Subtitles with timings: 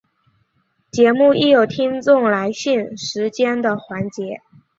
[0.91, 4.41] 节目亦有听众来信时间的环节。